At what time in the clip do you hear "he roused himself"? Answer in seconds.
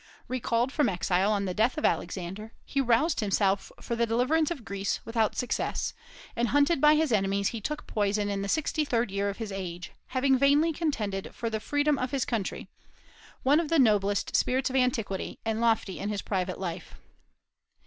2.65-3.71